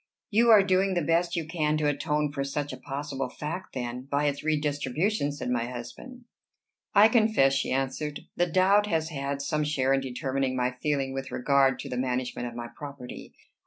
[0.31, 4.07] "You are doing the best you can to atone for such a possible fact, then,
[4.09, 6.25] by its redistribution," said my husband.
[6.95, 11.29] "I confess," she answered, "the doubt has had some share in determining my feeling with
[11.29, 13.35] regard to the management of my property.